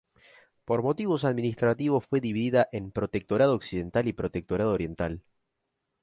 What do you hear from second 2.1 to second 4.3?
dividida en Protectorado Occidental y